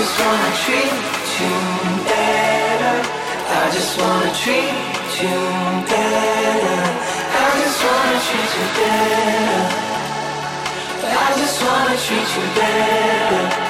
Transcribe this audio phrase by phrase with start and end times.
[0.00, 0.92] just wanna treat
[1.40, 1.56] you
[2.08, 2.96] better.
[3.52, 4.72] I just wanna treat
[5.20, 5.36] you
[5.92, 6.80] better.
[7.36, 9.62] I just wanna treat you better.
[11.04, 13.69] I just wanna treat you better.